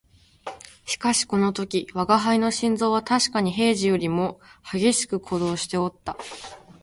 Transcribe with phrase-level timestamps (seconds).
[0.87, 6.17] しかしこの時吾輩の心臓はたしかに平時よりも烈しく鼓動しておった